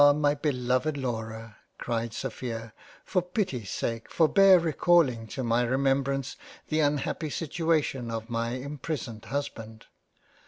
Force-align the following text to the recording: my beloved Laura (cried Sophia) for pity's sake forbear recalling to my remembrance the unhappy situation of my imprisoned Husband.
my 0.15 0.33
beloved 0.33 0.97
Laura 0.97 1.57
(cried 1.77 2.11
Sophia) 2.11 2.73
for 3.05 3.21
pity's 3.21 3.69
sake 3.69 4.09
forbear 4.09 4.57
recalling 4.57 5.27
to 5.27 5.43
my 5.43 5.61
remembrance 5.61 6.37
the 6.69 6.79
unhappy 6.79 7.29
situation 7.29 8.09
of 8.09 8.27
my 8.27 8.53
imprisoned 8.53 9.25
Husband. 9.25 9.85